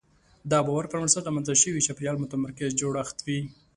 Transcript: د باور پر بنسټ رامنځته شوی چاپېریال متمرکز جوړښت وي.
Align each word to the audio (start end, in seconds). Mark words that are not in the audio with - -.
د 0.49 0.51
باور 0.65 0.85
پر 0.91 0.97
بنسټ 1.01 1.23
رامنځته 1.25 1.53
شوی 1.63 1.85
چاپېریال 1.87 2.17
متمرکز 2.23 2.69
جوړښت 2.81 3.17
وي. 3.25 3.39